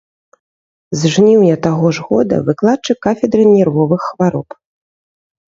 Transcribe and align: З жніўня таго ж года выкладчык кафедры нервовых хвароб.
З 1.01 1.11
жніўня 1.15 1.55
таго 1.65 1.91
ж 1.97 2.07
года 2.07 2.35
выкладчык 2.49 2.97
кафедры 3.09 3.43
нервовых 3.53 4.01
хвароб. 4.09 4.49